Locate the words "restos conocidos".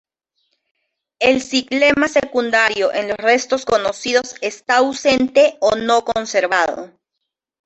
3.17-4.33